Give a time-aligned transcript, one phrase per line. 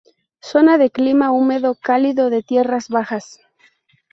[0.41, 3.39] Zona de clima húmedo cálido de tierras bajas.